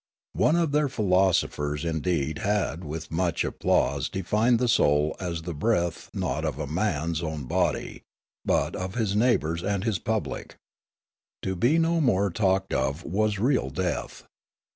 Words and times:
One 0.33 0.55
of 0.55 0.71
their 0.71 0.89
philosophers 0.89 1.85
indeed 1.85 2.39
had 2.39 2.83
with 2.83 3.11
much 3.11 3.45
ap 3.45 3.59
plause 3.59 4.09
defined 4.09 4.57
the 4.57 4.67
soul 4.67 5.15
as 5.19 5.43
the 5.43 5.53
breath 5.53 6.09
not 6.11 6.43
of 6.43 6.57
a 6.57 6.65
man's 6.65 7.21
own 7.21 7.43
body, 7.45 8.01
but 8.43 8.75
of 8.75 8.95
his 8.95 9.15
neighbours 9.15 9.61
and 9.61 9.83
his 9.83 9.99
public. 9.99 10.55
To 11.43 11.55
be 11.55 11.77
no 11.77 12.01
more 12.01 12.31
talked 12.31 12.73
of 12.73 13.03
was 13.03 13.37
real 13.37 13.69
death. 13.69 14.23